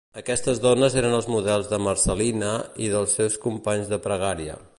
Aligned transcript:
Aquestes 0.19 0.61
dones 0.61 0.95
eren 1.01 1.17
els 1.17 1.27
models 1.33 1.69
de 1.73 1.79
Marcel·lina 1.89 2.51
i 2.87 2.91
dels 2.95 3.15
seus 3.21 3.37
companys 3.47 3.93
de 3.95 4.03
pregària. 4.09 4.63